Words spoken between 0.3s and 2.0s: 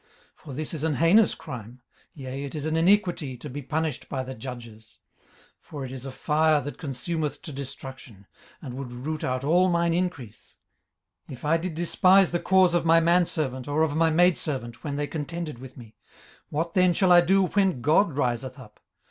18:031:011 For this is an heinous crime;